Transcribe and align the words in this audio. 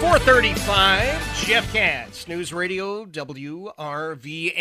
435, 0.00 1.44
Jeff 1.44 1.72
Katz, 1.72 2.28
News 2.28 2.52
Radio, 2.52 3.04
WRVA. 3.04 4.52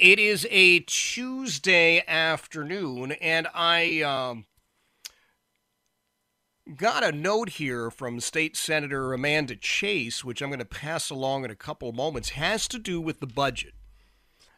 It 0.00 0.20
is 0.20 0.46
a 0.52 0.80
Tuesday 0.86 2.04
afternoon, 2.06 3.10
and 3.10 3.48
I 3.52 4.02
um, 4.02 4.46
got 6.76 7.02
a 7.02 7.10
note 7.10 7.48
here 7.50 7.90
from 7.90 8.20
State 8.20 8.56
Senator 8.56 9.12
Amanda 9.12 9.56
Chase, 9.56 10.24
which 10.24 10.40
I'm 10.40 10.50
going 10.50 10.60
to 10.60 10.64
pass 10.64 11.10
along 11.10 11.44
in 11.44 11.50
a 11.50 11.56
couple 11.56 11.88
of 11.88 11.96
moments, 11.96 12.30
has 12.30 12.68
to 12.68 12.78
do 12.78 13.00
with 13.00 13.18
the 13.18 13.26
budget. 13.26 13.74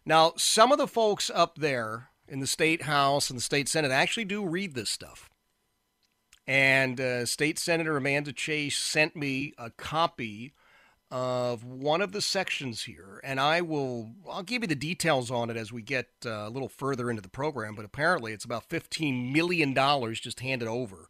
Now, 0.04 0.34
some 0.36 0.70
of 0.70 0.76
the 0.76 0.86
folks 0.86 1.30
up 1.34 1.56
there 1.56 2.10
in 2.28 2.40
the 2.40 2.46
State 2.46 2.82
House 2.82 3.30
and 3.30 3.38
the 3.38 3.42
State 3.42 3.70
Senate 3.70 3.90
actually 3.90 4.26
do 4.26 4.46
read 4.46 4.74
this 4.74 4.90
stuff. 4.90 5.30
And 6.46 7.00
uh, 7.00 7.26
State 7.26 7.58
Senator 7.58 7.96
Amanda 7.96 8.32
Chase 8.32 8.78
sent 8.78 9.16
me 9.16 9.52
a 9.58 9.70
copy 9.70 10.54
of 11.10 11.64
one 11.64 12.00
of 12.00 12.12
the 12.12 12.20
sections 12.20 12.84
here, 12.84 13.20
and 13.22 13.40
I 13.40 13.60
will 13.60 14.10
I'll 14.28 14.42
give 14.42 14.62
you 14.62 14.68
the 14.68 14.74
details 14.74 15.30
on 15.30 15.50
it 15.50 15.56
as 15.56 15.72
we 15.72 15.82
get 15.82 16.08
uh, 16.24 16.46
a 16.46 16.50
little 16.50 16.68
further 16.68 17.10
into 17.10 17.22
the 17.22 17.28
program. 17.28 17.74
But 17.74 17.84
apparently, 17.84 18.32
it's 18.32 18.44
about 18.44 18.68
fifteen 18.68 19.32
million 19.32 19.72
dollars 19.74 20.20
just 20.20 20.40
handed 20.40 20.68
over 20.68 21.08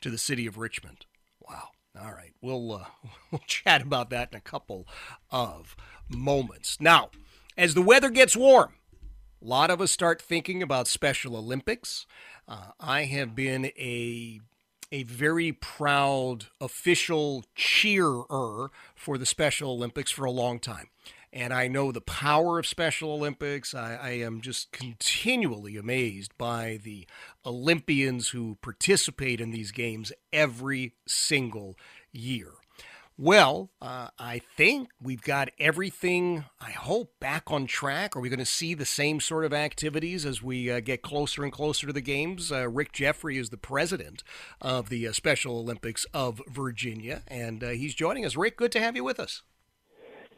to 0.00 0.10
the 0.10 0.18
city 0.18 0.46
of 0.46 0.58
Richmond. 0.58 1.06
Wow. 1.40 1.68
All 1.98 2.12
right, 2.12 2.34
we'll 2.42 2.72
uh, 2.72 2.84
we'll 3.30 3.42
chat 3.46 3.82
about 3.82 4.10
that 4.10 4.30
in 4.32 4.38
a 4.38 4.42
couple 4.42 4.86
of 5.30 5.76
moments. 6.08 6.78
Now, 6.80 7.10
as 7.56 7.74
the 7.74 7.82
weather 7.82 8.10
gets 8.10 8.36
warm, 8.36 8.74
a 9.40 9.44
lot 9.44 9.70
of 9.70 9.80
us 9.80 9.92
start 9.92 10.20
thinking 10.20 10.62
about 10.62 10.88
Special 10.88 11.36
Olympics. 11.36 12.06
Uh, 12.48 12.72
I 12.78 13.04
have 13.04 13.34
been 13.34 13.66
a 13.76 14.40
a 14.92 15.02
very 15.02 15.52
proud 15.52 16.46
official 16.60 17.44
cheerer 17.54 18.70
for 18.94 19.18
the 19.18 19.26
Special 19.26 19.72
Olympics 19.72 20.10
for 20.10 20.24
a 20.24 20.30
long 20.30 20.58
time. 20.58 20.88
And 21.32 21.52
I 21.52 21.68
know 21.68 21.92
the 21.92 22.00
power 22.00 22.58
of 22.58 22.66
Special 22.66 23.12
Olympics. 23.12 23.74
I, 23.74 23.98
I, 24.00 24.10
am 24.10 24.40
just 24.40 24.72
continually 24.72 25.76
amazed 25.76 26.32
by 26.38 26.78
the 26.82 27.06
Olympians 27.44 28.30
who 28.30 28.56
participate 28.62 29.40
in 29.40 29.50
these 29.50 29.70
games 29.70 30.12
every 30.32 30.94
single 31.06 31.76
year. 32.10 32.52
Well, 33.18 33.70
uh, 33.80 34.08
I 34.18 34.42
think 34.58 34.90
we've 35.02 35.22
got 35.22 35.48
everything, 35.58 36.44
I 36.60 36.72
hope, 36.72 37.14
back 37.18 37.44
on 37.50 37.66
track. 37.66 38.14
Are 38.14 38.20
we 38.20 38.28
going 38.28 38.40
to 38.40 38.44
see 38.44 38.74
the 38.74 38.84
same 38.84 39.20
sort 39.20 39.46
of 39.46 39.54
activities 39.54 40.26
as 40.26 40.42
we 40.42 40.70
uh, 40.70 40.80
get 40.80 41.00
closer 41.00 41.42
and 41.42 41.50
closer 41.50 41.86
to 41.86 41.94
the 41.94 42.02
games? 42.02 42.52
Uh, 42.52 42.68
Rick 42.68 42.92
Jeffrey 42.92 43.38
is 43.38 43.48
the 43.48 43.56
president 43.56 44.22
of 44.60 44.90
the 44.90 45.08
uh, 45.08 45.12
Special 45.12 45.58
Olympics 45.58 46.04
of 46.12 46.42
Virginia, 46.46 47.22
and 47.28 47.64
uh, 47.64 47.68
he's 47.70 47.94
joining 47.94 48.26
us. 48.26 48.36
Rick, 48.36 48.58
good 48.58 48.72
to 48.72 48.80
have 48.80 48.96
you 48.96 49.04
with 49.04 49.18
us. 49.18 49.40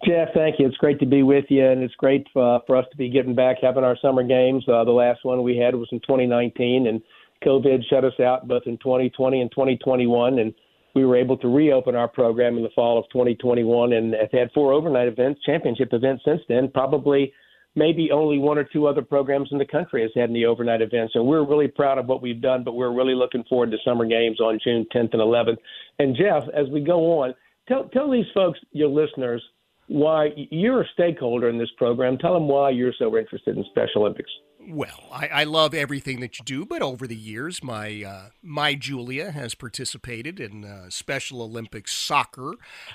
Jeff, 0.07 0.29
thank 0.33 0.61
you. 0.61 0.67
It's 0.69 0.77
great 0.77 1.01
to 1.01 1.07
be 1.07 1.25
with 1.25 1.47
you, 1.49 1.67
and 1.67 1.83
it's 1.83 1.97
great 1.97 2.29
uh, 2.37 2.61
for 2.65 2.77
us 2.77 2.87
to 2.93 2.97
be 2.97 3.11
getting 3.11 3.35
back 3.35 3.57
having 3.61 3.83
our 3.83 3.97
summer 4.01 4.23
games. 4.23 4.63
the 4.67 4.75
last 4.75 5.25
one 5.25 5.43
we 5.43 5.57
had 5.57 5.75
was 5.75 5.89
in 5.91 5.99
2019, 5.99 6.87
and 6.87 7.03
COVID 7.45 7.81
shut 7.91 8.05
us 8.05 8.21
out 8.21 8.47
both 8.47 8.63
in 8.67 8.79
2020 8.79 9.41
and 9.41 9.51
2021. 9.51 10.39
And 10.39 10.55
we 10.95 11.05
were 11.05 11.17
able 11.17 11.37
to 11.39 11.49
reopen 11.49 11.95
our 11.95 12.09
program 12.09 12.57
in 12.57 12.63
the 12.63 12.71
fall 12.75 12.99
of 12.99 13.05
2021 13.13 13.93
and 13.93 14.15
have 14.15 14.33
had 14.33 14.51
four 14.53 14.73
overnight 14.73 15.09
events, 15.09 15.41
championship 15.45 15.91
events 15.93 16.23
since 16.25 16.41
then. 16.49 16.71
Probably, 16.73 17.33
maybe 17.75 18.11
only 18.11 18.39
one 18.39 18.59
or 18.59 18.65
two 18.65 18.87
other 18.87 19.03
programs 19.03 19.49
in 19.53 19.59
the 19.59 19.67
country 19.67 20.03
has 20.03 20.11
had 20.15 20.31
any 20.31 20.45
overnight 20.45 20.83
events. 20.83 21.15
And 21.15 21.27
we're 21.27 21.47
really 21.47 21.69
proud 21.69 21.99
of 21.99 22.07
what 22.07 22.23
we've 22.23 22.41
done, 22.41 22.65
but 22.65 22.75
we're 22.75 22.93
really 22.93 23.15
looking 23.15 23.45
forward 23.45 23.71
to 23.71 23.79
summer 23.85 24.07
games 24.07 24.41
on 24.41 24.59
June 24.63 24.87
10th 24.95 25.13
and 25.13 25.23
11th. 25.23 25.59
And 25.99 26.17
Jeff, 26.17 26.45
as 26.55 26.69
we 26.73 26.81
go 26.81 27.21
on, 27.21 27.35
tell 27.69 27.89
tell 27.89 28.11
these 28.11 28.27
folks, 28.35 28.59
your 28.73 28.89
listeners, 28.89 29.43
why 29.87 30.31
you're 30.37 30.83
a 30.83 30.89
stakeholder 30.93 31.49
in 31.49 31.59
this 31.59 31.71
program. 31.77 32.19
Tell 32.19 32.35
them 32.35 32.49
why 32.49 32.71
you're 32.71 32.93
so 32.99 33.17
interested 33.17 33.57
in 33.57 33.65
Special 33.71 34.03
Olympics. 34.03 34.31
Well, 34.61 35.09
I, 35.13 35.29
I, 35.29 35.45
love 35.45 35.73
everything 35.73 36.19
that 36.21 36.39
you 36.39 36.45
do, 36.45 36.65
but 36.67 36.83
over 36.83 37.07
the 37.07 37.17
years, 37.17 37.63
my 37.63 38.03
uh, 38.03 38.31
my 38.43 38.75
Julia 38.75 39.31
has 39.31 39.55
participated 39.55 40.41
in 40.41 40.65
uh, 40.65 40.91
Special 40.91 41.43
Olympics 41.43 41.93
soccer, 41.95 42.55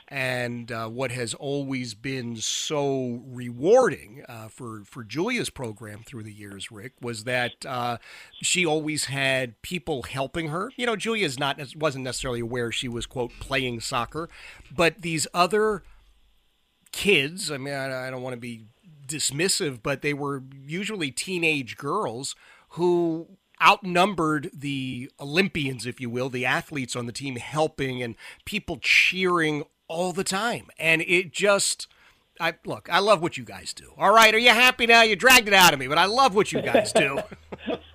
and 0.09 0.69
uh, 0.72 0.90
what 0.90 1.12
has 1.12 1.34
always 1.34 1.94
been 1.94 2.35
so 2.35 3.23
rewarding 3.25 4.25
uh, 4.28 4.50
for 4.50 4.84
for 4.84 5.06
Julia's 5.06 5.50
program 5.50 6.03
through 6.06 6.23
the 6.23 6.34
years, 6.34 6.69
Rick, 6.69 6.94
was 7.02 7.23
that 7.23 7.66
uh, 7.66 7.97
she 8.41 8.66
always 8.66 9.06
had 9.06 9.62
people 9.62 10.03
helping 10.03 10.50
her. 10.50 10.69
You 10.75 10.85
know, 10.85 10.97
Julia's 10.97 11.40
not 11.40 11.62
wasn't 11.78 12.03
necessarily 12.03 12.41
aware 12.41 12.73
she 12.73 12.90
was 12.90 13.06
quote 13.06 13.31
playing 13.40 13.79
soccer, 13.79 14.28
but 14.75 15.02
these 15.02 15.28
other 15.34 15.84
kids. 16.91 17.50
I 17.50 17.57
mean, 17.57 17.73
I, 17.73 18.07
I 18.07 18.09
don't 18.09 18.22
want 18.22 18.34
to 18.34 18.40
be 18.40 18.66
dismissive, 19.08 19.81
but 19.84 20.02
they 20.02 20.14
were 20.14 20.44
usually 20.66 21.12
teenage 21.12 21.78
girls 21.78 22.36
who 22.69 23.38
outnumbered 23.62 24.50
the 24.53 25.09
Olympians, 25.19 25.86
if 25.86 26.02
you 26.02 26.09
will, 26.09 26.30
the 26.30 26.46
athletes 26.46 26.96
on 26.96 27.06
the 27.06 27.12
team 27.12 27.36
helping 27.36 28.02
and 28.02 28.16
people 28.46 28.78
cheering 28.81 29.64
all 29.88 30.12
the 30.12 30.24
time. 30.24 30.68
And 30.78 31.02
it 31.02 31.31
just. 31.31 31.88
I 32.40 32.56
look, 32.66 32.90
I 32.91 32.97
love 32.97 33.22
what 33.22 33.38
you 33.38 33.44
guys 33.44 33.74
do. 33.74 33.94
All 33.96 34.12
right, 34.12 34.34
are 34.34 34.40
you 34.40 34.50
happy 34.50 34.88
now? 34.88 35.03
You 35.03 35.16
dragged 35.16 35.47
it 35.47 35.53
out 35.53 35.72
of 35.72 35.80
me, 35.80 35.88
but 35.88 36.00
I 36.00 36.06
love 36.06 36.34
what 36.34 36.52
you 36.52 36.64
guys 36.64 36.91
do. 36.91 37.20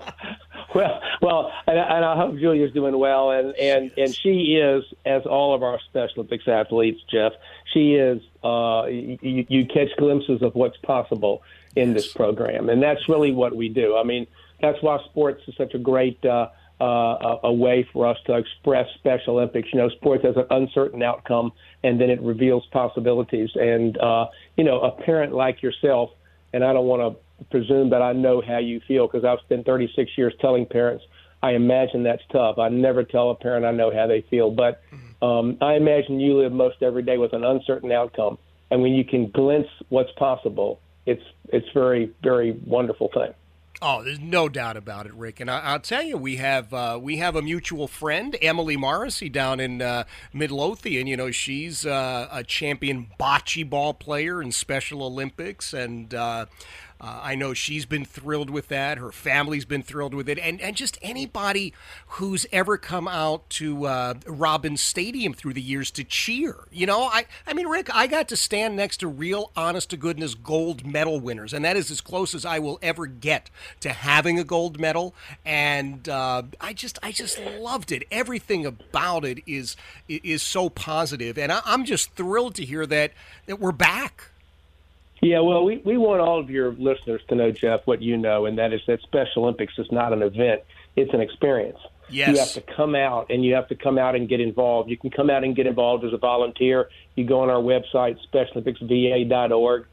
well, 0.79 1.01
well, 1.21 1.53
and, 1.67 1.77
and 1.77 2.05
I 2.05 2.17
hope 2.17 2.39
Julia's 2.39 2.73
doing 2.73 2.97
well, 2.97 3.33
and 3.33 3.55
and 3.57 3.91
and 3.97 4.15
she 4.15 4.55
is, 4.55 4.85
as 5.05 5.27
all 5.27 5.55
of 5.55 5.65
our 5.65 5.81
Special 5.89 6.21
Olympics 6.21 6.47
athletes, 6.47 7.01
Jeff. 7.11 7.33
She 7.75 7.95
is. 7.95 8.23
Uh, 8.45 8.87
you, 8.87 9.45
you 9.49 9.67
catch 9.67 9.89
glimpses 9.99 10.41
of 10.41 10.55
what's 10.55 10.77
possible 10.79 11.43
in 11.75 11.95
this 11.95 12.13
program, 12.13 12.69
and 12.69 12.81
that's 12.81 13.09
really 13.09 13.33
what 13.33 13.57
we 13.57 13.69
do. 13.69 13.97
I 13.97 14.05
mean, 14.05 14.29
that's 14.61 14.81
why 14.81 14.99
sports 15.07 15.43
is 15.49 15.57
such 15.57 15.75
a 15.75 15.79
great. 15.79 16.25
Uh, 16.25 16.49
uh, 16.81 16.85
a, 16.85 17.49
a 17.49 17.53
way 17.53 17.85
for 17.93 18.07
us 18.07 18.17
to 18.25 18.37
express 18.37 18.87
Special 18.95 19.35
Olympics. 19.35 19.69
You 19.73 19.81
know, 19.81 19.89
sports 19.89 20.23
has 20.25 20.37
an 20.37 20.47
uncertain 20.49 21.03
outcome, 21.03 21.51
and 21.83 22.01
then 22.01 22.09
it 22.09 22.21
reveals 22.21 22.65
possibilities. 22.67 23.51
And 23.57 23.99
uh, 23.99 24.27
you 24.57 24.63
know, 24.63 24.79
a 24.83 24.93
parent 24.93 25.35
like 25.35 25.61
yourself, 25.61 26.11
and 26.53 26.63
I 26.63 26.73
don't 26.73 26.87
want 26.87 27.03
to 27.03 27.21
presume 27.51 27.91
that 27.91 28.03
I 28.03 28.13
know 28.13 28.43
how 28.47 28.59
you 28.59 28.81
feel 28.87 29.07
because 29.07 29.25
I've 29.25 29.41
spent 29.45 29.67
36 29.67 30.11
years 30.17 30.35
telling 30.41 30.67
parents. 30.67 31.05
I 31.43 31.53
imagine 31.53 32.03
that's 32.03 32.23
tough. 32.33 32.59
I 32.59 32.69
never 32.69 33.05
tell 33.05 33.31
a 33.31 33.35
parent 33.35 33.65
I 33.65 33.71
know 33.71 33.93
how 33.95 34.07
they 34.07 34.23
feel, 34.23 34.51
but 34.51 34.83
um, 35.23 35.57
I 35.61 35.75
imagine 35.75 36.21
you 36.21 36.39
live 36.39 36.53
most 36.53 36.83
every 36.83 37.03
day 37.03 37.19
with 37.19 37.33
an 37.33 37.45
uncertain 37.45 37.93
outcome, 37.93 38.39
and 38.71 38.83
when 38.83 38.93
you 38.93 39.05
can 39.05 39.31
glimpse 39.31 39.71
what's 39.89 40.11
possible, 40.13 40.81
it's 41.07 41.23
it's 41.49 41.67
very 41.73 42.13
very 42.23 42.53
wonderful 42.67 43.09
thing. 43.15 43.33
Oh, 43.81 44.03
there's 44.03 44.19
no 44.19 44.49
doubt 44.49 44.77
about 44.77 45.07
it, 45.07 45.15
Rick. 45.15 45.39
And 45.39 45.49
I, 45.49 45.73
will 45.73 45.79
tell 45.79 46.03
you, 46.03 46.17
we 46.17 46.37
have 46.37 46.75
uh, 46.75 46.99
we 47.01 47.19
have 47.19 47.37
a 47.37 47.43
mutual 47.43 47.87
friend, 47.87 48.37
Emily 48.43 48.77
Morrissey, 48.77 49.29
down 49.29 49.61
in 49.61 49.81
uh, 49.81 50.05
Midlothian. 50.33 51.07
You 51.07 51.17
know, 51.17 51.31
she's 51.31 51.87
uh, 51.87 52.29
a 52.31 52.43
champion 52.43 53.07
bocce 53.21 53.69
ball 53.69 53.95
player 53.95 54.43
in 54.43 54.51
Special 54.51 55.05
Olympics, 55.05 55.73
and 55.73 56.13
uh, 57.01 57.21
I 57.23 57.35
know 57.37 57.55
she's 57.55 57.87
been 57.87 58.05
thrilled 58.05 58.51
with 58.51 58.69
that. 58.69 58.99
Her 58.99 59.13
family's 59.13 59.65
been 59.65 59.83
thrilled 59.83 60.15
with 60.15 60.29
it, 60.29 60.39
and 60.39 60.61
and 60.61 60.75
just 60.75 60.99
anybody 61.01 61.73
who's 62.09 62.45
ever 62.51 62.77
come 62.77 63.07
out 63.07 63.49
to 63.51 63.85
uh, 63.85 64.15
Robins 64.27 64.81
Stadium 64.81 65.33
through 65.33 65.55
the 65.55 65.63
years 65.63 65.91
to 65.93 66.03
cheer. 66.03 66.57
You 66.73 66.87
know, 66.87 67.05
I 67.05 67.27
I 67.47 67.53
mean, 67.53 67.69
Rick, 67.69 67.95
I 67.95 68.09
got 68.09 68.29
to 68.29 68.37
stand 68.37 68.75
next 68.75 68.99
to 68.99 69.09
real, 69.09 69.53
honest 69.57 69.91
to 69.91 69.97
goodness 69.97 70.35
gold 70.35 70.85
medal 70.85 71.21
winners, 71.21 71.53
and 71.53 71.65
that 71.65 71.77
is 71.77 71.91
as 71.91 72.01
close 72.01 72.35
as 72.35 72.45
I 72.45 72.59
will 72.59 72.81
ever 72.83 73.07
get 73.07 73.49
to 73.81 73.91
having 73.91 74.39
a 74.39 74.45
gold 74.45 74.81
medal. 74.81 75.15
And 75.45 76.09
uh, 76.09 76.43
I 76.61 76.73
just 76.73 76.99
I 77.01 77.13
just 77.13 77.41
loved 77.41 77.93
it. 77.93 78.03
Everything 78.11 78.67
about 78.67 79.25
it 79.25 79.39
is 79.47 79.77
is 80.09 80.43
so 80.43 80.69
positive, 80.69 81.39
and 81.39 81.53
I, 81.53 81.61
I'm 81.65 81.85
just 81.85 82.13
thrilled 82.15 82.57
to 82.57 82.65
hear 82.65 82.87
that 82.87 83.13
that 83.47 83.61
we're 83.61 83.71
back. 83.71 84.31
Yeah, 85.21 85.41
well, 85.41 85.65
we, 85.65 85.79
we 85.79 85.99
want 85.99 86.21
all 86.21 86.39
of 86.39 86.49
your 86.49 86.73
listeners 86.73 87.23
to 87.29 87.35
know, 87.35 87.51
Jeff, 87.51 87.81
what 87.87 88.01
you 88.01 88.17
know, 88.17 88.47
and 88.47 88.59
that 88.59 88.73
is 88.73 88.81
that 88.87 89.01
Special 89.03 89.43
Olympics 89.45 89.75
is 89.79 89.91
not 89.91 90.13
an 90.13 90.23
event, 90.23 90.63
it's 90.97 91.13
an 91.13 91.21
experience. 91.21 91.79
Yes. 92.11 92.29
You 92.29 92.39
have 92.39 92.53
to 92.53 92.63
come 92.75 92.95
out 92.95 93.27
and 93.31 93.45
you 93.45 93.55
have 93.55 93.69
to 93.69 93.75
come 93.75 93.99
out 93.99 94.15
and 94.15 94.27
get 94.29 94.41
involved. 94.41 94.89
You 94.89 94.97
can 94.97 95.11
come 95.11 95.29
out 95.29 95.45
and 95.45 95.55
get 95.55 95.67
involved 95.67 96.05
as 96.05 96.13
a 96.13 96.17
volunteer. 96.17 96.89
You 97.17 97.27
go 97.27 97.41
on 97.41 97.51
our 97.51 97.61
website, 97.61 98.17
SpecialOlympicsVA.org, 98.33 99.87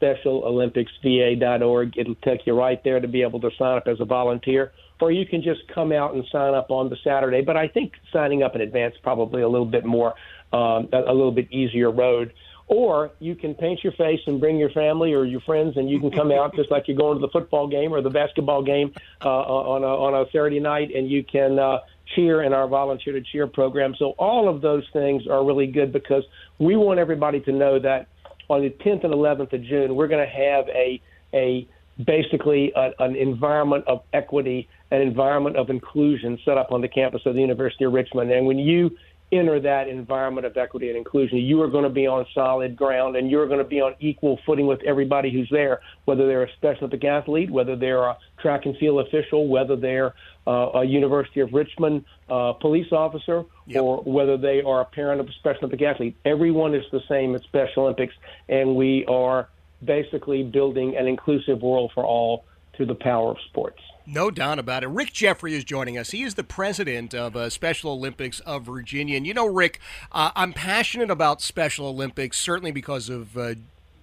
SpecialOlympicsVA.org. 0.00 1.96
It'll 1.96 2.14
take 2.16 2.46
you 2.46 2.52
right 2.52 2.84
there 2.84 3.00
to 3.00 3.08
be 3.08 3.22
able 3.22 3.40
to 3.40 3.50
sign 3.58 3.78
up 3.78 3.88
as 3.88 4.00
a 4.00 4.04
volunteer. 4.04 4.72
Or 5.00 5.10
you 5.10 5.24
can 5.26 5.42
just 5.42 5.66
come 5.68 5.92
out 5.92 6.14
and 6.14 6.24
sign 6.30 6.52
up 6.54 6.70
on 6.70 6.90
the 6.90 6.96
Saturday. 7.02 7.40
But 7.40 7.56
I 7.56 7.68
think 7.68 7.94
signing 8.12 8.42
up 8.42 8.54
in 8.54 8.60
advance 8.60 8.94
probably 9.02 9.40
a 9.42 9.48
little 9.48 9.66
bit 9.66 9.86
more, 9.86 10.14
um, 10.52 10.90
a, 10.92 10.98
a 11.06 11.14
little 11.14 11.32
bit 11.32 11.50
easier 11.50 11.90
road 11.90 12.34
or 12.66 13.10
you 13.18 13.34
can 13.34 13.54
paint 13.54 13.82
your 13.82 13.92
face 13.94 14.20
and 14.26 14.40
bring 14.40 14.56
your 14.56 14.70
family 14.70 15.12
or 15.12 15.24
your 15.24 15.40
friends, 15.40 15.76
and 15.76 15.90
you 15.90 16.00
can 16.00 16.10
come 16.10 16.30
out 16.30 16.54
just 16.54 16.70
like 16.70 16.88
you're 16.88 16.96
going 16.96 17.18
to 17.18 17.20
the 17.20 17.30
football 17.32 17.68
game 17.68 17.92
or 17.92 18.00
the 18.00 18.10
basketball 18.10 18.62
game 18.62 18.92
uh, 19.24 19.28
on 19.28 19.82
a 19.82 19.86
on 19.86 20.14
a 20.14 20.30
Saturday 20.30 20.60
night, 20.60 20.94
and 20.94 21.10
you 21.10 21.22
can 21.24 21.58
uh, 21.58 21.78
cheer 22.14 22.42
in 22.42 22.52
our 22.52 22.68
volunteer 22.68 23.12
to 23.12 23.20
cheer 23.20 23.46
program. 23.46 23.94
So 23.98 24.10
all 24.18 24.48
of 24.48 24.60
those 24.60 24.84
things 24.92 25.26
are 25.26 25.44
really 25.44 25.66
good 25.66 25.92
because 25.92 26.24
we 26.58 26.76
want 26.76 26.98
everybody 26.98 27.40
to 27.40 27.52
know 27.52 27.78
that 27.80 28.08
on 28.48 28.62
the 28.62 28.70
10th 28.70 29.04
and 29.04 29.14
11th 29.14 29.52
of 29.52 29.62
June, 29.64 29.94
we're 29.94 30.08
going 30.08 30.26
to 30.26 30.32
have 30.32 30.68
a 30.68 31.00
a 31.34 31.68
basically 32.04 32.72
a, 32.74 32.90
an 33.00 33.16
environment 33.16 33.84
of 33.86 34.02
equity, 34.12 34.68
an 34.90 35.00
environment 35.00 35.56
of 35.56 35.70
inclusion 35.70 36.38
set 36.44 36.58
up 36.58 36.72
on 36.72 36.80
the 36.80 36.88
campus 36.88 37.22
of 37.26 37.34
the 37.34 37.40
University 37.40 37.84
of 37.84 37.92
Richmond. 37.92 38.30
And 38.30 38.46
when 38.46 38.58
you 38.58 38.96
enter 39.32 39.58
that 39.60 39.88
environment 39.88 40.46
of 40.46 40.56
equity 40.56 40.88
and 40.88 40.96
inclusion, 40.96 41.38
you 41.38 41.60
are 41.62 41.68
going 41.68 41.84
to 41.84 41.90
be 41.90 42.06
on 42.06 42.26
solid 42.34 42.76
ground 42.76 43.16
and 43.16 43.30
you're 43.30 43.46
going 43.46 43.58
to 43.58 43.64
be 43.64 43.80
on 43.80 43.94
equal 43.98 44.38
footing 44.44 44.66
with 44.66 44.82
everybody 44.82 45.32
who's 45.32 45.48
there, 45.50 45.80
whether 46.04 46.26
they're 46.26 46.42
a 46.44 46.52
Special 46.52 46.84
Olympic 46.84 47.04
athlete, 47.04 47.50
whether 47.50 47.74
they're 47.74 48.04
a 48.04 48.16
track 48.40 48.66
and 48.66 48.76
field 48.76 49.06
official, 49.06 49.48
whether 49.48 49.74
they're 49.74 50.14
uh, 50.46 50.70
a 50.74 50.84
University 50.84 51.40
of 51.40 51.52
Richmond 51.52 52.04
uh, 52.28 52.52
police 52.54 52.92
officer, 52.92 53.44
Yep. 53.66 53.82
or 53.82 54.02
whether 54.02 54.36
they 54.36 54.60
are 54.62 54.80
a 54.80 54.84
parent 54.84 55.20
of 55.20 55.28
a 55.28 55.32
Special 55.32 55.64
Olympic 55.66 55.82
athlete. 55.82 56.16
Everyone 56.24 56.74
is 56.74 56.84
the 56.90 57.00
same 57.08 57.34
at 57.34 57.42
Special 57.44 57.84
Olympics, 57.84 58.14
and 58.48 58.74
we 58.76 59.06
are 59.06 59.48
basically 59.84 60.42
building 60.42 60.96
an 60.96 61.06
inclusive 61.06 61.62
world 61.62 61.92
for 61.94 62.04
all 62.04 62.44
through 62.76 62.86
the 62.86 62.94
power 62.94 63.30
of 63.30 63.36
sports. 63.48 63.80
No 64.06 64.30
doubt 64.30 64.58
about 64.58 64.82
it. 64.82 64.88
Rick 64.88 65.12
Jeffrey 65.12 65.54
is 65.54 65.64
joining 65.64 65.96
us. 65.96 66.10
He 66.10 66.22
is 66.22 66.34
the 66.34 66.42
president 66.42 67.14
of 67.14 67.36
uh, 67.36 67.50
Special 67.50 67.92
Olympics 67.92 68.40
of 68.40 68.64
Virginia. 68.64 69.16
And 69.16 69.26
you 69.26 69.34
know, 69.34 69.46
Rick, 69.46 69.80
uh, 70.10 70.32
I'm 70.34 70.52
passionate 70.52 71.10
about 71.10 71.40
Special 71.40 71.86
Olympics, 71.86 72.38
certainly 72.38 72.72
because 72.72 73.08
of. 73.08 73.36
Uh, 73.36 73.54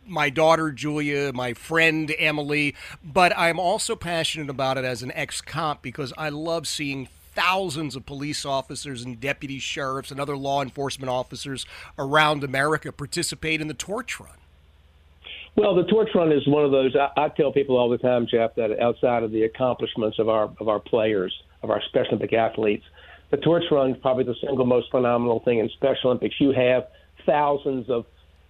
my 0.05 0.31
daughter 0.31 0.71
Julia, 0.71 1.31
my 1.33 1.53
friend 1.53 2.11
Emily, 2.17 2.73
but 3.03 3.31
I'm 3.37 3.59
also 3.59 3.95
passionate 3.95 4.49
about 4.49 4.79
it 4.79 4.83
as 4.83 5.03
an 5.03 5.11
ex 5.11 5.39
cop 5.39 5.83
because 5.83 6.11
I 6.17 6.29
love 6.29 6.67
seeing 6.67 7.07
thousands 7.35 7.95
of 7.95 8.07
police 8.07 8.43
officers 8.43 9.03
and 9.03 9.19
deputy 9.19 9.59
sheriffs 9.59 10.09
and 10.09 10.19
other 10.19 10.35
law 10.35 10.63
enforcement 10.63 11.11
officers 11.11 11.65
around 11.97 12.43
America 12.43 12.91
participate 12.91 13.61
in 13.61 13.67
the 13.67 13.75
torch 13.75 14.19
run. 14.19 14.31
Well, 15.55 15.75
the 15.75 15.83
torch 15.83 16.09
run 16.15 16.31
is 16.31 16.47
one 16.47 16.63
of 16.63 16.71
those. 16.71 16.95
I, 16.95 17.25
I 17.25 17.29
tell 17.29 17.51
people 17.51 17.77
all 17.77 17.89
the 17.89 17.97
time, 17.97 18.27
Jeff, 18.29 18.55
that 18.55 18.79
outside 18.79 19.23
of 19.23 19.31
the 19.31 19.43
accomplishments 19.43 20.19
of 20.19 20.29
our 20.29 20.51
of 20.59 20.67
our 20.67 20.79
players, 20.79 21.33
of 21.63 21.69
our 21.69 21.81
Special 21.89 22.13
Olympic 22.13 22.33
athletes, 22.33 22.85
the 23.31 23.37
torch 23.37 23.63
run 23.71 23.91
is 23.91 23.97
probably 24.01 24.23
the 24.23 24.35
single 24.41 24.65
most 24.65 24.89
phenomenal 24.91 25.41
thing 25.41 25.59
in 25.59 25.69
Special 25.69 26.09
Olympics. 26.11 26.35
You 26.39 26.51
have 26.51 26.87
thousands 27.25 27.89
of 27.89 28.05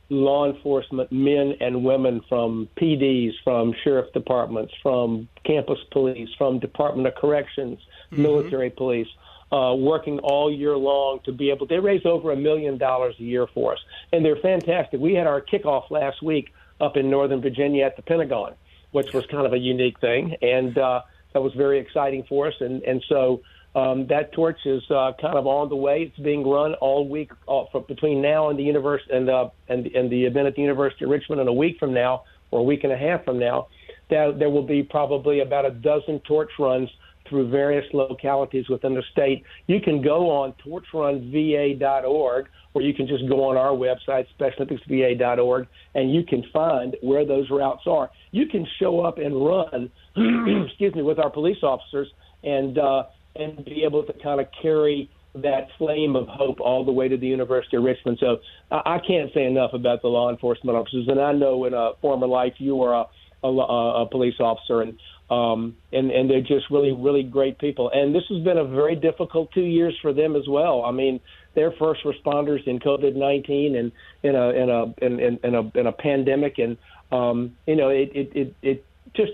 law 0.10 0.52
enforcement 0.52 1.12
men 1.12 1.54
and 1.60 1.84
women 1.84 2.22
from 2.28 2.68
PDs, 2.78 3.32
from 3.44 3.74
sheriff 3.84 4.12
departments, 4.14 4.74
from 4.82 5.28
campus 5.46 5.80
police, 5.92 6.30
from 6.38 6.60
Department 6.60 7.08
of 7.08 7.16
Corrections, 7.16 7.80
military 8.12 8.70
police, 8.72 9.08
uh, 9.52 9.76
working 9.78 10.20
all 10.20 10.52
year 10.52 10.76
long 10.76 11.20
to 11.26 11.32
be 11.32 11.52
able. 11.52 11.68
They 11.68 11.80
raise 11.80 12.06
over 12.06 12.32
a 12.32 12.36
million 12.36 12.78
dollars 12.78 13.16
a 13.20 13.24
year 13.24 13.48
for 13.54 13.74
us, 13.74 13.80
and 14.12 14.26
they're 14.26 14.36
fantastic. 14.38 15.00
We 15.00 15.14
had 15.14 15.28
our 15.28 15.42
kickoff 15.42 15.92
last 15.92 16.24
week 16.24 16.52
up 16.80 16.98
in 16.98 17.10
Northern 17.10 17.42
Virginia 17.42 17.86
at 17.86 17.96
the 17.96 18.02
Pentagon, 18.02 18.54
which 18.92 19.08
was 19.14 19.26
kind 19.32 19.46
of 19.46 19.54
a 19.54 19.58
unique 19.58 20.00
thing, 20.00 20.36
and 20.42 20.78
uh, 20.78 21.02
that 21.34 21.42
was 21.42 21.54
very 21.54 21.80
exciting 21.80 22.24
for 22.28 22.48
us. 22.48 22.54
And 22.60 22.82
and 22.84 23.04
so 23.08 23.42
um, 23.76 24.08
that 24.08 24.32
torch 24.34 24.60
is 24.66 24.82
uh, 24.90 25.12
kind 25.22 25.38
of 25.38 25.46
on 25.46 25.70
the 25.70 25.76
way. 25.76 26.04
It's 26.04 26.18
being 26.20 26.48
run 26.48 26.74
all 26.76 27.08
week 27.08 27.32
uh, 27.48 27.66
for, 27.72 27.82
between 27.82 28.22
now 28.22 28.50
and 28.50 28.58
the 28.58 28.64
university 28.64 29.14
and 29.14 29.30
uh, 29.30 29.50
and 29.68 29.88
and 29.88 30.10
the 30.10 30.26
event 30.26 30.48
at 30.48 30.56
the 30.56 30.62
University 30.62 31.06
of 31.06 31.12
Richmond. 31.12 31.40
And 31.42 31.50
a 31.50 31.54
week 31.54 31.78
from 31.80 31.94
now, 31.94 32.24
or 32.52 32.62
a 32.62 32.64
week 32.64 32.84
and 32.84 32.92
a 32.92 32.98
half 32.98 33.24
from 33.26 33.38
now, 33.38 33.68
that 34.10 34.40
there 34.40 34.50
will 34.50 34.66
be 34.66 34.82
probably 34.84 35.42
about 35.42 35.66
a 35.66 35.72
dozen 35.72 36.20
torch 36.22 36.52
runs 36.58 36.90
through 37.30 37.50
various 37.50 37.86
localities 37.94 38.68
within 38.70 38.96
the 38.96 39.04
state. 39.12 39.44
You 39.68 39.80
can 39.80 40.02
go 40.02 40.30
on 40.30 40.54
torchrunva.org 40.66 42.48
or 42.74 42.82
you 42.82 42.94
can 42.94 43.08
just 43.08 43.28
go 43.28 43.44
on 43.46 43.58
our 43.58 43.72
website, 43.72 44.26
specialolympicsva.org, 44.40 45.68
and 45.96 46.14
you 46.14 46.24
can 46.24 46.44
find 46.54 46.96
where 47.02 47.26
those 47.26 47.50
routes 47.50 47.84
are. 47.88 48.10
You 48.32 48.46
can 48.48 48.66
show 48.80 49.02
up 49.02 49.18
and 49.18 49.44
run, 49.44 49.90
excuse 50.68 50.94
me, 50.94 51.02
with 51.02 51.20
our 51.20 51.30
police 51.30 51.64
officers 51.64 52.08
and 52.44 52.78
uh, 52.78 53.04
and 53.36 53.64
be 53.66 53.84
able 53.86 54.04
to 54.04 54.14
kind 54.22 54.40
of 54.40 54.48
carry 54.62 55.10
that 55.36 55.68
flame 55.78 56.16
of 56.16 56.28
hope 56.28 56.60
all 56.60 56.84
the 56.84 56.92
way 56.92 57.08
to 57.08 57.18
the 57.18 57.28
University 57.28 57.78
of 57.78 57.84
Richmond. 57.84 58.18
So 58.20 58.38
I, 58.72 58.96
I 58.96 59.00
can't 59.06 59.32
say 59.34 59.46
enough 59.46 59.74
about 59.74 60.02
the 60.02 60.08
law 60.08 60.30
enforcement 60.30 60.78
officers, 60.78 61.08
and 61.08 61.20
I 61.20 61.32
know 61.32 61.66
in 61.66 61.74
a 61.74 61.92
former 62.02 62.28
life 62.28 62.54
you 62.58 62.76
were 62.76 62.94
a, 62.94 63.06
a, 63.44 63.48
a 63.48 64.06
police 64.10 64.40
officer, 64.40 64.82
and 64.82 65.00
um, 65.30 65.76
and 65.92 66.12
and 66.12 66.30
they're 66.30 66.42
just 66.42 66.70
really 66.70 66.92
really 66.92 67.24
great 67.24 67.60
people. 67.60 67.90
And 67.94 68.14
this 68.14 68.24
has 68.30 68.44
been 68.44 68.58
a 68.58 68.66
very 68.66 68.96
difficult 68.96 69.52
two 69.54 69.62
years 69.62 69.98
for 70.02 70.14
them 70.14 70.36
as 70.36 70.48
well. 70.48 70.84
I 70.84 70.92
mean, 70.92 71.20
they're 71.56 71.74
first 71.80 72.02
responders 72.04 72.66
in 72.68 72.80
COVID 72.80 73.16
nineteen 73.16 73.76
and 73.76 73.92
in 74.24 74.36
a 74.36 74.50
in 74.50 74.70
a 74.70 75.06
in, 75.06 75.20
in, 75.20 75.40
in 75.44 75.56
a 75.56 75.80
in 75.80 75.88
a 75.88 75.92
pandemic, 75.92 76.58
and 76.58 76.78
um, 77.12 77.56
you 77.66 77.76
know 77.76 77.90
it 77.90 78.12
it 78.14 78.32
it, 78.36 78.56
it 78.62 78.86
just 79.14 79.34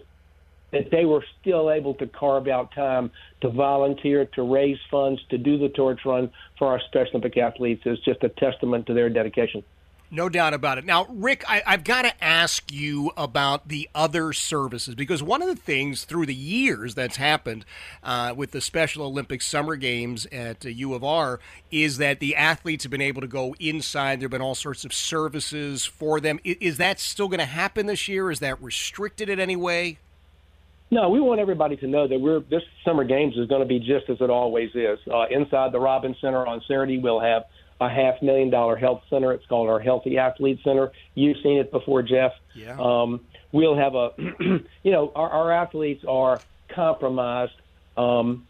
that 0.71 0.91
they 0.91 1.05
were 1.05 1.23
still 1.39 1.71
able 1.71 1.93
to 1.95 2.07
carve 2.07 2.47
out 2.47 2.73
time 2.73 3.09
to 3.41 3.49
volunteer, 3.49 4.25
to 4.25 4.43
raise 4.43 4.77
funds, 4.91 5.21
to 5.29 5.37
do 5.37 5.57
the 5.57 5.69
torch 5.69 6.01
run 6.05 6.29
for 6.59 6.67
our 6.67 6.81
Special 6.87 7.11
Olympic 7.11 7.37
athletes 7.37 7.83
is 7.85 7.97
just 7.99 8.23
a 8.23 8.29
testament 8.29 8.85
to 8.87 8.93
their 8.93 9.09
dedication. 9.09 9.63
No 10.11 10.29
doubt 10.29 10.53
about 10.53 10.77
it. 10.77 10.85
Now, 10.85 11.07
Rick, 11.09 11.43
I, 11.49 11.63
have 11.65 11.83
got 11.83 12.03
to 12.03 12.23
ask 12.23 12.71
you 12.71 13.11
about 13.17 13.67
the 13.67 13.89
other 13.95 14.33
services 14.33 14.93
because 14.93 15.23
one 15.23 15.41
of 15.41 15.47
the 15.47 15.55
things 15.55 16.05
through 16.05 16.27
the 16.27 16.35
years 16.35 16.93
that's 16.93 17.17
happened 17.17 17.65
uh, 18.03 18.33
with 18.35 18.51
the 18.51 18.61
Special 18.61 19.03
Olympics 19.05 19.47
Summer 19.47 19.75
Games 19.75 20.27
at 20.27 20.65
uh, 20.65 20.69
U 20.69 20.93
of 20.93 21.03
R 21.03 21.39
is 21.71 21.97
that 21.97 22.19
the 22.19 22.35
athletes 22.35 22.83
have 22.83 22.91
been 22.91 23.01
able 23.01 23.21
to 23.21 23.27
go 23.27 23.55
inside. 23.59 24.19
There 24.19 24.25
have 24.25 24.31
been 24.31 24.41
all 24.41 24.55
sorts 24.55 24.85
of 24.85 24.93
services 24.93 25.85
for 25.85 26.19
them. 26.19 26.39
Is, 26.43 26.57
is 26.61 26.77
that 26.77 26.99
still 26.99 27.27
going 27.27 27.39
to 27.39 27.45
happen 27.45 27.87
this 27.87 28.07
year? 28.07 28.29
Is 28.29 28.39
that 28.39 28.61
restricted 28.61 29.27
in 29.27 29.39
any 29.39 29.55
way? 29.55 29.97
No, 30.91 31.09
we 31.09 31.19
want 31.19 31.41
everybody 31.41 31.75
to 31.77 31.87
know 31.87 32.07
that 32.07 32.21
we're 32.21 32.41
this 32.41 32.61
summer 32.85 33.03
games 33.03 33.35
is 33.37 33.47
going 33.47 33.61
to 33.61 33.67
be 33.67 33.79
just 33.79 34.07
as 34.07 34.17
it 34.21 34.29
always 34.29 34.69
is. 34.75 34.99
Uh, 35.11 35.25
inside 35.31 35.71
the 35.71 35.79
Robins 35.79 36.15
Center 36.21 36.45
on 36.45 36.61
Saturday, 36.67 36.99
we'll 36.99 37.19
have 37.19 37.45
a 37.81 37.89
half 37.89 38.21
million 38.21 38.49
dollar 38.49 38.75
health 38.75 39.01
center. 39.09 39.31
It's 39.33 39.45
called 39.47 39.69
our 39.69 39.79
Healthy 39.79 40.17
Athlete 40.17 40.59
Center. 40.63 40.91
You've 41.13 41.37
seen 41.43 41.57
it 41.57 41.71
before, 41.71 42.01
Jeff. 42.01 42.31
Yeah. 42.53 42.77
Um, 42.79 43.21
we'll 43.51 43.75
have 43.75 43.95
a, 43.95 44.11
you 44.83 44.91
know, 44.91 45.11
our, 45.15 45.29
our 45.29 45.51
athletes 45.51 46.03
are 46.07 46.41
compromised 46.73 47.53
um, 47.97 48.47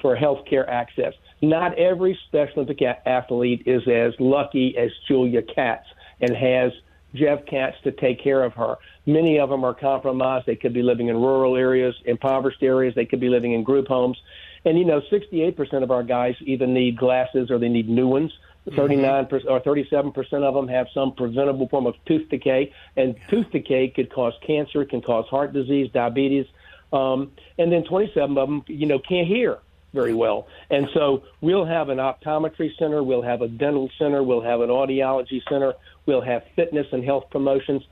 for 0.00 0.16
health 0.16 0.44
care 0.48 0.68
access. 0.68 1.14
Not 1.40 1.78
every 1.78 2.18
Special 2.28 2.62
Olympic 2.62 2.82
athlete 3.06 3.62
is 3.66 3.82
as 3.86 4.14
lucky 4.18 4.76
as 4.78 4.90
Julia 5.06 5.42
Katz 5.42 5.86
and 6.20 6.34
has 6.34 6.72
Jeff 7.14 7.44
Katz 7.46 7.76
to 7.84 7.92
take 7.92 8.22
care 8.22 8.42
of 8.42 8.54
her. 8.54 8.76
Many 9.06 9.38
of 9.38 9.50
them 9.50 9.64
are 9.64 9.74
compromised. 9.74 10.46
They 10.46 10.56
could 10.56 10.72
be 10.72 10.82
living 10.82 11.08
in 11.08 11.16
rural 11.16 11.56
areas, 11.56 11.94
impoverished 12.06 12.62
areas. 12.62 12.94
They 12.94 13.04
could 13.04 13.20
be 13.20 13.28
living 13.28 13.52
in 13.52 13.62
group 13.62 13.86
homes. 13.86 14.18
And, 14.64 14.78
you 14.78 14.84
know, 14.84 15.02
68% 15.12 15.82
of 15.82 15.90
our 15.90 16.02
guys 16.02 16.34
either 16.40 16.66
need 16.66 16.96
glasses 16.96 17.50
or 17.50 17.58
they 17.58 17.68
need 17.68 17.88
new 17.88 18.08
ones 18.08 18.32
39 18.70 19.26
percent 19.26 19.50
or 19.50 19.60
37 19.60 20.12
percent 20.12 20.44
of 20.44 20.54
them 20.54 20.68
have 20.68 20.86
some 20.94 21.12
preventable 21.12 21.68
form 21.68 21.86
of 21.86 21.94
tooth 22.06 22.28
decay, 22.30 22.72
and 22.96 23.14
tooth 23.28 23.50
decay 23.50 23.88
could 23.88 24.10
cause 24.12 24.32
cancer, 24.46 24.84
can 24.84 25.02
cause 25.02 25.26
heart 25.26 25.52
disease, 25.52 25.90
diabetes, 25.92 26.46
um, 26.92 27.32
and 27.58 27.70
then 27.72 27.84
27 27.84 28.38
of 28.38 28.48
them, 28.48 28.64
you 28.68 28.86
know, 28.86 28.98
can't 28.98 29.26
hear 29.26 29.58
very 29.92 30.14
well. 30.14 30.48
And 30.70 30.88
so 30.94 31.24
we'll 31.40 31.64
have 31.64 31.88
an 31.88 31.98
optometry 31.98 32.76
center, 32.78 33.02
we'll 33.02 33.22
have 33.22 33.42
a 33.42 33.48
dental 33.48 33.90
center, 33.98 34.22
we'll 34.22 34.42
have 34.42 34.60
an 34.60 34.70
audiology 34.70 35.40
center, 35.48 35.74
we'll 36.06 36.20
have 36.22 36.42
fitness 36.56 36.86
and 36.92 37.04
health 37.04 37.30
promotions. 37.30 37.82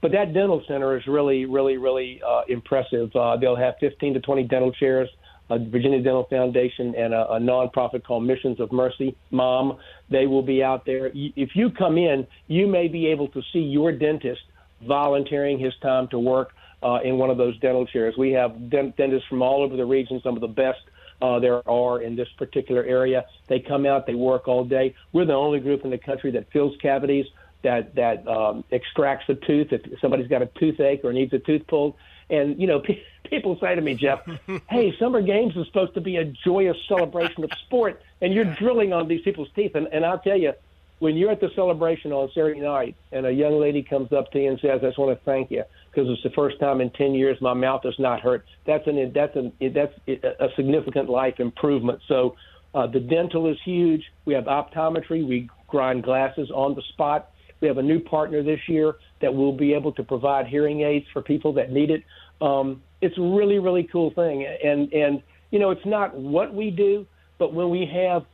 But 0.00 0.12
that 0.12 0.32
dental 0.32 0.62
center 0.66 0.96
is 0.96 1.06
really, 1.06 1.44
really, 1.44 1.76
really 1.76 2.22
uh, 2.26 2.42
impressive. 2.48 3.14
Uh, 3.14 3.36
they'll 3.36 3.56
have 3.56 3.74
15 3.80 4.14
to 4.14 4.20
20 4.20 4.44
dental 4.44 4.72
chairs 4.72 5.10
a 5.50 5.58
Virginia 5.58 6.02
Dental 6.02 6.26
Foundation, 6.30 6.94
and 6.96 7.12
a, 7.12 7.32
a 7.32 7.38
nonprofit 7.38 8.04
called 8.04 8.24
Missions 8.24 8.60
of 8.60 8.72
Mercy, 8.72 9.16
Mom. 9.30 9.78
They 10.08 10.26
will 10.26 10.42
be 10.42 10.62
out 10.62 10.86
there. 10.86 11.10
If 11.14 11.50
you 11.54 11.70
come 11.70 11.98
in, 11.98 12.26
you 12.46 12.66
may 12.66 12.88
be 12.88 13.06
able 13.08 13.28
to 13.28 13.42
see 13.52 13.60
your 13.60 13.92
dentist 13.92 14.40
volunteering 14.86 15.58
his 15.58 15.74
time 15.82 16.08
to 16.08 16.18
work 16.18 16.52
uh, 16.82 17.00
in 17.04 17.18
one 17.18 17.30
of 17.30 17.36
those 17.36 17.58
dental 17.58 17.86
chairs. 17.86 18.14
We 18.16 18.30
have 18.32 18.70
dent- 18.70 18.96
dentists 18.96 19.28
from 19.28 19.42
all 19.42 19.62
over 19.62 19.76
the 19.76 19.84
region, 19.84 20.20
some 20.22 20.34
of 20.34 20.40
the 20.40 20.48
best 20.48 20.80
uh, 21.20 21.38
there 21.38 21.68
are 21.68 22.00
in 22.00 22.16
this 22.16 22.28
particular 22.38 22.82
area. 22.84 23.26
They 23.48 23.60
come 23.60 23.84
out, 23.84 24.06
they 24.06 24.14
work 24.14 24.48
all 24.48 24.64
day. 24.64 24.94
We're 25.12 25.26
the 25.26 25.34
only 25.34 25.60
group 25.60 25.84
in 25.84 25.90
the 25.90 25.98
country 25.98 26.30
that 26.32 26.50
fills 26.52 26.74
cavities, 26.80 27.26
that 27.62 27.94
that 27.94 28.26
um, 28.26 28.64
extracts 28.72 29.28
a 29.28 29.34
tooth. 29.34 29.68
If 29.70 30.00
somebody's 30.00 30.28
got 30.28 30.40
a 30.40 30.46
toothache 30.58 31.04
or 31.04 31.12
needs 31.12 31.32
a 31.34 31.38
tooth 31.38 31.66
pulled, 31.68 31.94
and 32.30 32.60
you 32.60 32.66
know, 32.66 32.80
pe- 32.84 33.02
people 33.28 33.58
say 33.60 33.74
to 33.74 33.80
me, 33.80 33.94
Jeff, 33.94 34.20
"Hey, 34.70 34.94
summer 34.98 35.22
games 35.22 35.56
is 35.56 35.66
supposed 35.66 35.94
to 35.94 36.00
be 36.00 36.16
a 36.16 36.24
joyous 36.44 36.76
celebration 36.88 37.44
of 37.44 37.50
sport, 37.66 38.00
and 38.20 38.32
you're 38.32 38.54
drilling 38.56 38.92
on 38.92 39.08
these 39.08 39.22
people's 39.22 39.48
teeth." 39.54 39.72
And, 39.74 39.88
and 39.92 40.04
I'll 40.04 40.18
tell 40.20 40.38
you, 40.38 40.52
when 40.98 41.16
you're 41.16 41.30
at 41.30 41.40
the 41.40 41.50
celebration 41.54 42.12
on 42.12 42.30
Saturday 42.34 42.60
night, 42.60 42.96
and 43.12 43.26
a 43.26 43.32
young 43.32 43.58
lady 43.58 43.82
comes 43.82 44.12
up 44.12 44.30
to 44.32 44.38
you 44.40 44.50
and 44.50 44.60
says, 44.60 44.80
"I 44.82 44.88
just 44.88 44.98
want 44.98 45.18
to 45.18 45.24
thank 45.24 45.50
you 45.50 45.64
because 45.90 46.08
it's 46.10 46.22
the 46.22 46.30
first 46.30 46.60
time 46.60 46.80
in 46.80 46.90
10 46.90 47.14
years 47.14 47.40
my 47.40 47.54
mouth 47.54 47.82
has 47.84 47.98
not 47.98 48.20
hurt," 48.20 48.44
that's 48.66 48.86
an 48.86 49.12
that's 49.14 49.36
an 49.36 49.52
that's 49.74 49.94
a 50.06 50.48
significant 50.56 51.08
life 51.08 51.40
improvement. 51.40 52.00
So. 52.06 52.36
Uh, 52.72 52.86
the 52.86 53.00
dental 53.00 53.50
is 53.50 53.56
huge. 53.64 54.00
We 54.26 54.34
have 54.34 54.44
optometry. 54.44 55.26
We 55.26 55.48
grind 55.66 56.04
glasses 56.04 56.52
on 56.54 56.76
the 56.76 56.82
spot. 56.92 57.30
We 57.60 57.68
have 57.68 57.78
a 57.78 57.82
new 57.82 58.00
partner 58.00 58.42
this 58.42 58.60
year 58.68 58.94
that 59.20 59.34
will 59.34 59.52
be 59.52 59.74
able 59.74 59.92
to 59.92 60.02
provide 60.02 60.46
hearing 60.46 60.80
aids 60.80 61.06
for 61.12 61.22
people 61.22 61.52
that 61.54 61.70
need 61.70 61.90
it. 61.90 62.02
Um, 62.40 62.82
it's 63.00 63.16
a 63.18 63.22
really, 63.22 63.58
really 63.58 63.84
cool 63.84 64.10
thing. 64.10 64.46
And, 64.46 64.92
and, 64.92 65.22
you 65.50 65.58
know, 65.58 65.70
it's 65.70 65.84
not 65.86 66.16
what 66.16 66.54
we 66.54 66.70
do, 66.70 67.06
but 67.38 67.52
when 67.52 67.70
we 67.70 67.86
have, 67.92 68.24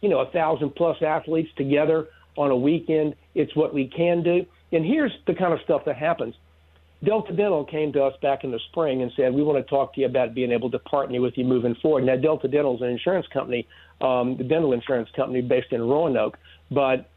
you 0.00 0.08
know, 0.08 0.20
a 0.20 0.30
thousand 0.30 0.74
plus 0.74 0.96
athletes 1.02 1.50
together 1.56 2.08
on 2.36 2.50
a 2.50 2.56
weekend, 2.56 3.14
it's 3.34 3.54
what 3.54 3.74
we 3.74 3.88
can 3.88 4.22
do. 4.22 4.46
And 4.72 4.84
here's 4.84 5.12
the 5.26 5.34
kind 5.34 5.52
of 5.52 5.60
stuff 5.64 5.82
that 5.86 5.96
happens. 5.96 6.34
Delta 7.04 7.32
Dental 7.34 7.64
came 7.64 7.92
to 7.92 8.02
us 8.02 8.14
back 8.22 8.44
in 8.44 8.50
the 8.50 8.60
spring 8.70 9.02
and 9.02 9.12
said, 9.14 9.34
We 9.34 9.42
want 9.42 9.64
to 9.64 9.68
talk 9.68 9.94
to 9.94 10.00
you 10.00 10.06
about 10.06 10.34
being 10.34 10.52
able 10.52 10.70
to 10.70 10.78
partner 10.78 11.20
with 11.20 11.36
you 11.36 11.44
moving 11.44 11.74
forward. 11.76 12.04
Now, 12.04 12.16
Delta 12.16 12.48
Dental 12.48 12.76
is 12.76 12.82
an 12.82 12.88
insurance 12.88 13.26
company, 13.32 13.66
um, 14.00 14.36
the 14.36 14.44
dental 14.44 14.72
insurance 14.72 15.10
company 15.14 15.42
based 15.42 15.72
in 15.72 15.82
Roanoke, 15.82 16.38
but 16.70 17.10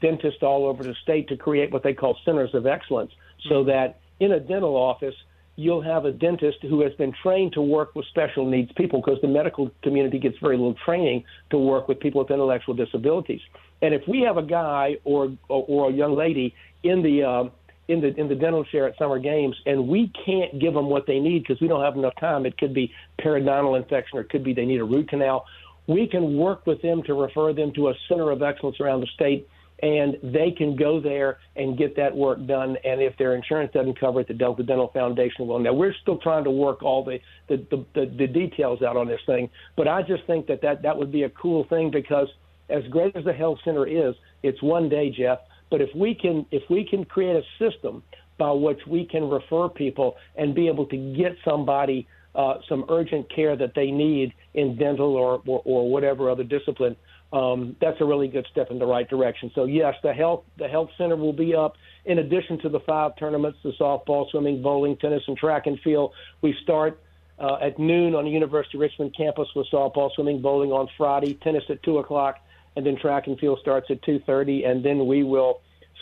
dentists 0.00 0.42
all 0.42 0.66
over 0.66 0.82
the 0.84 0.94
state 1.02 1.28
to 1.28 1.36
create 1.36 1.72
what 1.72 1.82
they 1.82 1.92
call 1.92 2.16
centers 2.24 2.54
of 2.54 2.66
excellence 2.66 3.12
so 3.48 3.56
mm-hmm. 3.56 3.70
that 3.70 4.00
in 4.20 4.32
a 4.32 4.40
dental 4.40 4.76
office, 4.76 5.14
you'll 5.56 5.82
have 5.82 6.04
a 6.04 6.12
dentist 6.12 6.58
who 6.62 6.80
has 6.82 6.92
been 6.94 7.12
trained 7.22 7.52
to 7.52 7.60
work 7.60 7.94
with 7.94 8.06
special 8.06 8.48
needs 8.48 8.70
people 8.76 9.02
because 9.04 9.20
the 9.20 9.28
medical 9.28 9.70
community 9.82 10.18
gets 10.18 10.38
very 10.38 10.56
little 10.56 10.76
training 10.86 11.24
to 11.50 11.58
work 11.58 11.88
with 11.88 12.00
people 12.00 12.22
with 12.22 12.30
intellectual 12.30 12.74
disabilities. 12.74 13.40
And 13.82 13.92
if 13.94 14.02
we 14.06 14.20
have 14.20 14.36
a 14.36 14.42
guy 14.42 14.96
or 15.04 15.32
or, 15.48 15.90
a 15.90 15.92
young 15.92 16.16
lady 16.16 16.54
in 16.82 17.02
the 17.02 17.24
um, 17.24 17.50
in 17.88 18.00
the 18.00 18.14
in 18.18 18.28
the 18.28 18.34
dental 18.34 18.64
chair 18.64 18.86
at 18.88 18.96
summer 18.98 19.18
games, 19.18 19.56
and 19.66 19.88
we 19.88 20.12
can't 20.24 20.58
give 20.60 20.74
them 20.74 20.88
what 20.88 21.06
they 21.06 21.18
need 21.18 21.42
because 21.42 21.60
we 21.60 21.68
don't 21.68 21.82
have 21.82 21.96
enough 21.96 22.14
time. 22.20 22.46
It 22.46 22.56
could 22.56 22.72
be 22.72 22.92
periodontal 23.20 23.76
infection, 23.76 24.18
or 24.18 24.22
it 24.22 24.30
could 24.30 24.44
be 24.44 24.54
they 24.54 24.66
need 24.66 24.80
a 24.80 24.84
root 24.84 25.08
canal. 25.08 25.44
We 25.86 26.06
can 26.06 26.36
work 26.36 26.66
with 26.66 26.80
them 26.82 27.02
to 27.04 27.14
refer 27.14 27.52
them 27.52 27.72
to 27.74 27.88
a 27.88 27.94
center 28.08 28.30
of 28.30 28.42
excellence 28.42 28.80
around 28.80 29.00
the 29.00 29.08
state 29.08 29.48
and 29.82 30.16
they 30.22 30.50
can 30.50 30.76
go 30.76 31.00
there 31.00 31.38
and 31.56 31.76
get 31.78 31.96
that 31.96 32.14
work 32.14 32.44
done. 32.46 32.76
And 32.84 33.00
if 33.00 33.16
their 33.16 33.34
insurance 33.34 33.72
doesn't 33.72 33.98
cover 33.98 34.20
it, 34.20 34.28
the 34.28 34.34
Delta 34.34 34.62
Dental 34.62 34.88
Foundation 34.92 35.46
will. 35.46 35.58
Now 35.58 35.72
we're 35.72 35.94
still 36.02 36.18
trying 36.18 36.44
to 36.44 36.50
work 36.50 36.82
all 36.82 37.04
the 37.04 37.18
the, 37.48 37.56
the, 37.70 37.86
the, 37.94 38.06
the 38.16 38.26
details 38.26 38.82
out 38.82 38.96
on 38.96 39.08
this 39.08 39.20
thing, 39.26 39.50
but 39.76 39.88
I 39.88 40.02
just 40.02 40.24
think 40.26 40.46
that, 40.46 40.62
that 40.62 40.82
that 40.82 40.96
would 40.96 41.12
be 41.12 41.24
a 41.24 41.30
cool 41.30 41.64
thing 41.64 41.90
because 41.90 42.28
as 42.68 42.84
great 42.90 43.16
as 43.16 43.24
the 43.24 43.32
health 43.32 43.58
center 43.64 43.86
is, 43.86 44.14
it's 44.42 44.62
one 44.62 44.88
day, 44.88 45.10
Jeff. 45.10 45.40
But 45.70 45.80
if 45.80 45.90
we 45.94 46.14
can 46.14 46.46
if 46.50 46.62
we 46.68 46.84
can 46.84 47.04
create 47.04 47.36
a 47.36 47.42
system 47.58 48.02
by 48.38 48.50
which 48.50 48.80
we 48.86 49.04
can 49.04 49.28
refer 49.28 49.68
people 49.68 50.16
and 50.36 50.54
be 50.54 50.66
able 50.66 50.86
to 50.86 50.96
get 51.14 51.36
somebody 51.44 52.08
uh, 52.34 52.54
some 52.68 52.84
urgent 52.88 53.28
care 53.34 53.56
that 53.56 53.74
they 53.74 53.90
need 53.90 54.32
in 54.54 54.76
dental 54.76 55.16
or, 55.16 55.42
or, 55.46 55.62
or 55.64 55.90
whatever 55.90 56.30
other 56.30 56.44
discipline, 56.44 56.96
um, 57.32 57.76
that's 57.80 58.00
a 58.00 58.04
really 58.04 58.28
good 58.28 58.46
step 58.50 58.70
in 58.70 58.78
the 58.78 58.86
right 58.86 59.08
direction. 59.08 59.50
So 59.54 59.64
yes, 59.64 59.94
the 60.02 60.12
health 60.12 60.44
the 60.58 60.68
health 60.68 60.90
center 60.98 61.16
will 61.16 61.32
be 61.32 61.54
up. 61.54 61.74
In 62.04 62.18
addition 62.18 62.58
to 62.60 62.68
the 62.68 62.80
five 62.80 63.16
tournaments, 63.16 63.58
the 63.62 63.72
softball, 63.80 64.30
swimming, 64.30 64.62
bowling, 64.62 64.96
tennis, 64.96 65.22
and 65.28 65.36
track 65.36 65.66
and 65.66 65.78
field, 65.80 66.12
we 66.42 66.56
start 66.62 67.00
uh, 67.38 67.58
at 67.62 67.78
noon 67.78 68.14
on 68.14 68.24
the 68.24 68.30
University 68.30 68.78
of 68.78 68.82
Richmond 68.82 69.14
campus 69.16 69.48
with 69.54 69.66
softball, 69.72 70.12
swimming, 70.14 70.42
bowling 70.42 70.72
on 70.72 70.88
Friday, 70.96 71.34
tennis 71.34 71.64
at 71.68 71.82
two 71.82 71.98
o'clock, 71.98 72.38
and 72.74 72.84
then 72.84 72.96
track 72.96 73.26
and 73.26 73.38
field 73.38 73.58
starts 73.60 73.86
at 73.90 74.02
two 74.02 74.18
thirty, 74.26 74.64
and 74.64 74.84
then 74.84 75.06
we 75.06 75.22
will 75.22 75.60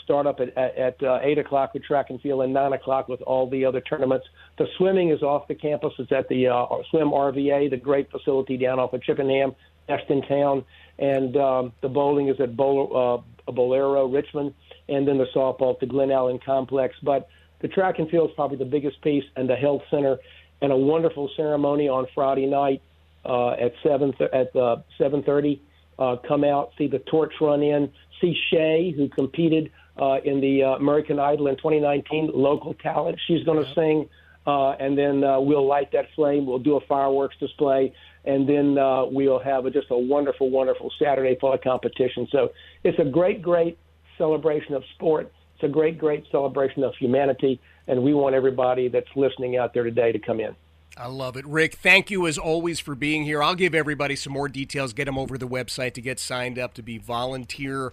start 0.08 0.26
up 0.26 0.40
at, 0.40 0.56
at, 0.56 0.76
at 0.78 1.02
uh, 1.02 1.18
8 1.20 1.36
o'clock 1.36 1.74
with 1.74 1.84
track 1.84 2.08
and 2.08 2.18
field 2.22 2.40
and 2.40 2.54
9 2.54 2.72
o'clock 2.72 3.08
with 3.08 3.20
all 3.20 3.50
the 3.50 3.66
other 3.66 3.82
tournaments. 3.82 4.26
The 4.56 4.66
swimming 4.78 5.10
is 5.10 5.22
off 5.22 5.46
the 5.48 5.54
campus. 5.54 5.92
It's 5.98 6.10
at 6.10 6.30
the 6.30 6.48
uh, 6.48 6.66
Swim 6.88 7.08
RVA, 7.08 7.68
the 7.68 7.76
great 7.76 8.10
facility 8.10 8.56
down 8.56 8.78
off 8.78 8.94
of 8.94 9.02
Chippenham, 9.02 9.54
best 9.88 10.08
in 10.08 10.22
town 10.22 10.64
and 10.98 11.36
um, 11.36 11.72
the 11.80 11.88
bowling 11.88 12.28
is 12.28 12.40
at 12.40 12.56
Bol- 12.56 13.24
uh, 13.46 13.52
Bowlero, 13.52 14.12
Richmond, 14.12 14.54
and 14.88 15.06
then 15.06 15.18
the 15.18 15.26
softball 15.34 15.74
at 15.74 15.80
the 15.80 15.86
Glen 15.86 16.10
Allen 16.10 16.38
Complex. 16.44 16.94
But 17.02 17.28
the 17.60 17.68
track 17.68 17.98
and 17.98 18.08
field 18.10 18.30
is 18.30 18.34
probably 18.34 18.58
the 18.58 18.64
biggest 18.64 19.00
piece, 19.02 19.24
and 19.36 19.48
the 19.48 19.56
health 19.56 19.82
center, 19.90 20.18
and 20.60 20.72
a 20.72 20.76
wonderful 20.76 21.30
ceremony 21.36 21.88
on 21.88 22.06
Friday 22.14 22.46
night 22.46 22.82
uh, 23.24 23.50
at 23.50 23.72
seven 23.82 24.12
th- 24.12 24.30
at 24.32 24.54
uh, 24.56 24.78
seven 24.96 25.22
thirty. 25.22 25.62
Uh, 25.98 26.16
come 26.28 26.44
out, 26.44 26.70
see 26.78 26.86
the 26.86 27.00
torch 27.00 27.32
run 27.40 27.60
in, 27.60 27.92
see 28.20 28.36
Shay, 28.50 28.94
who 28.96 29.08
competed 29.08 29.72
uh, 30.00 30.18
in 30.24 30.40
the 30.40 30.62
uh, 30.62 30.68
American 30.76 31.18
Idol 31.18 31.48
in 31.48 31.56
2019, 31.56 32.30
local 32.32 32.72
talent. 32.74 33.18
She's 33.26 33.42
going 33.42 33.64
to 33.64 33.74
sing, 33.74 34.08
uh, 34.46 34.70
and 34.78 34.96
then 34.96 35.24
uh, 35.24 35.40
we'll 35.40 35.66
light 35.66 35.90
that 35.92 36.06
flame. 36.14 36.46
We'll 36.46 36.60
do 36.60 36.76
a 36.76 36.80
fireworks 36.82 37.34
display, 37.40 37.94
and 38.28 38.46
then 38.46 38.76
uh, 38.76 39.06
we'll 39.06 39.38
have 39.38 39.64
a, 39.64 39.70
just 39.70 39.86
a 39.90 39.96
wonderful, 39.96 40.50
wonderful 40.50 40.92
Saturday 41.02 41.36
full 41.40 41.54
of 41.54 41.62
competition. 41.62 42.28
So 42.30 42.50
it's 42.84 42.98
a 42.98 43.04
great, 43.04 43.40
great 43.40 43.78
celebration 44.18 44.74
of 44.74 44.84
sport. 44.94 45.32
It's 45.54 45.64
a 45.64 45.68
great, 45.68 45.98
great 45.98 46.24
celebration 46.30 46.84
of 46.84 46.94
humanity, 47.00 47.58
and 47.88 48.02
we 48.02 48.12
want 48.12 48.34
everybody 48.34 48.88
that's 48.88 49.08
listening 49.16 49.56
out 49.56 49.72
there 49.72 49.82
today 49.82 50.12
to 50.12 50.18
come 50.18 50.40
in. 50.40 50.54
I 50.98 51.06
love 51.06 51.36
it. 51.36 51.46
Rick, 51.46 51.76
thank 51.76 52.10
you 52.10 52.26
as 52.26 52.36
always 52.36 52.80
for 52.80 52.94
being 52.94 53.24
here. 53.24 53.42
I'll 53.42 53.54
give 53.54 53.74
everybody 53.74 54.16
some 54.16 54.32
more 54.32 54.48
details, 54.48 54.92
get 54.92 55.04
them 55.04 55.16
over 55.16 55.38
the 55.38 55.46
website 55.46 55.94
to 55.94 56.02
get 56.02 56.18
signed 56.18 56.58
up 56.58 56.74
to 56.74 56.82
be 56.82 56.98
volunteer 56.98 57.92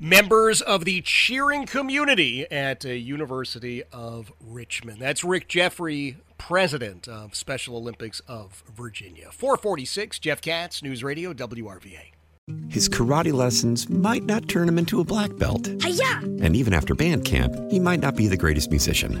members 0.00 0.60
of 0.60 0.84
the 0.84 1.00
cheering 1.02 1.66
community 1.66 2.50
at 2.50 2.84
uh, 2.84 2.88
University 2.88 3.84
of 3.92 4.32
Richmond. 4.40 4.98
That's 5.00 5.22
Rick 5.22 5.46
Jeffrey, 5.46 6.16
president 6.38 7.06
of 7.06 7.36
Special 7.36 7.76
Olympics 7.76 8.20
of 8.26 8.64
Virginia. 8.74 9.28
446, 9.30 10.18
Jeff 10.18 10.40
Katz, 10.40 10.82
News 10.82 11.04
Radio, 11.04 11.32
WRVA. 11.32 12.12
His 12.68 12.88
karate 12.88 13.32
lessons 13.32 13.88
might 13.88 14.24
not 14.24 14.48
turn 14.48 14.68
him 14.68 14.78
into 14.78 15.00
a 15.00 15.04
black 15.04 15.36
belt. 15.36 15.68
Hi-ya! 15.82 16.18
And 16.42 16.56
even 16.56 16.74
after 16.74 16.94
band 16.96 17.24
camp, 17.24 17.54
he 17.70 17.78
might 17.78 18.00
not 18.00 18.16
be 18.16 18.26
the 18.26 18.36
greatest 18.36 18.70
musician. 18.70 19.20